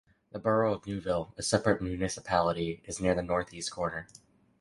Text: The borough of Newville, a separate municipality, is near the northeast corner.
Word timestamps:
The 0.31 0.39
borough 0.39 0.73
of 0.73 0.87
Newville, 0.87 1.31
a 1.37 1.43
separate 1.43 1.79
municipality, 1.79 2.81
is 2.85 2.99
near 2.99 3.13
the 3.13 3.21
northeast 3.21 3.69
corner. 3.69 4.07